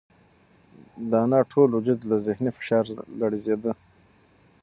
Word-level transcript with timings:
د 1.09 1.11
انا 1.23 1.39
ټول 1.51 1.69
وجود 1.77 1.99
له 2.09 2.17
ذهني 2.25 2.51
فشاره 2.57 2.93
رېږدېده. 3.31 3.71